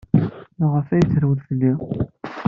Maɣef 0.59 0.87
ay 0.89 1.03
trewlemt 1.03 1.41
fell-i? 1.47 1.71